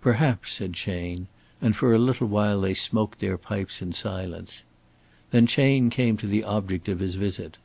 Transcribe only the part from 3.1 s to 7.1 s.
their pipes in silence. Then Chayne came to the object of